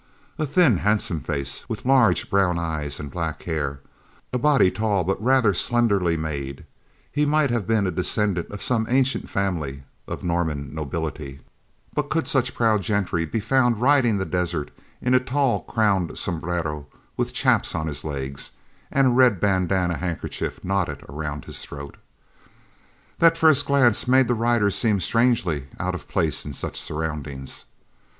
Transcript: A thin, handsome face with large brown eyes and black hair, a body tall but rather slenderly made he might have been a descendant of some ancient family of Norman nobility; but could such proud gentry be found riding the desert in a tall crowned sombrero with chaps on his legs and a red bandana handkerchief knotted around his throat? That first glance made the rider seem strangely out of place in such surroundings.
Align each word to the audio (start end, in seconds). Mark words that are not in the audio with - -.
A 0.39 0.47
thin, 0.47 0.79
handsome 0.79 1.19
face 1.19 1.69
with 1.69 1.85
large 1.85 2.27
brown 2.31 2.57
eyes 2.57 2.99
and 2.99 3.11
black 3.11 3.43
hair, 3.43 3.81
a 4.33 4.39
body 4.39 4.71
tall 4.71 5.03
but 5.03 5.21
rather 5.21 5.53
slenderly 5.53 6.17
made 6.17 6.65
he 7.11 7.23
might 7.23 7.51
have 7.51 7.67
been 7.67 7.85
a 7.85 7.91
descendant 7.91 8.49
of 8.49 8.63
some 8.63 8.87
ancient 8.89 9.29
family 9.29 9.83
of 10.07 10.23
Norman 10.23 10.73
nobility; 10.73 11.41
but 11.93 12.09
could 12.09 12.27
such 12.27 12.55
proud 12.55 12.81
gentry 12.81 13.25
be 13.27 13.39
found 13.39 13.79
riding 13.79 14.17
the 14.17 14.25
desert 14.25 14.71
in 15.03 15.13
a 15.13 15.19
tall 15.19 15.59
crowned 15.65 16.17
sombrero 16.17 16.87
with 17.15 17.31
chaps 17.31 17.75
on 17.75 17.85
his 17.85 18.03
legs 18.03 18.53
and 18.89 19.05
a 19.05 19.09
red 19.11 19.39
bandana 19.39 19.97
handkerchief 19.97 20.63
knotted 20.63 21.03
around 21.09 21.45
his 21.45 21.61
throat? 21.63 21.95
That 23.19 23.37
first 23.37 23.67
glance 23.67 24.07
made 24.07 24.27
the 24.27 24.33
rider 24.33 24.71
seem 24.71 24.99
strangely 24.99 25.67
out 25.79 25.93
of 25.93 26.07
place 26.07 26.43
in 26.43 26.53
such 26.53 26.81
surroundings. 26.81 27.65